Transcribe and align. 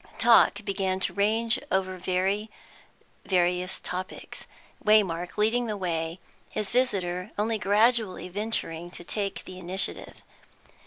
Talk 0.17 0.65
began 0.65 0.99
to 1.01 1.13
range 1.13 1.59
over 1.71 1.95
very 1.99 2.49
various 3.23 3.79
topics, 3.79 4.47
Waymark 4.83 5.37
leading 5.37 5.67
the 5.67 5.77
way, 5.77 6.19
his 6.49 6.71
visitor 6.71 7.29
only 7.37 7.59
gradually 7.59 8.27
venturing 8.27 8.89
to 8.89 9.03
take 9.03 9.43
the 9.45 9.59
initiative. 9.59 10.23